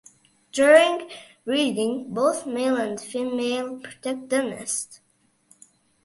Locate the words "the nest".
4.31-4.99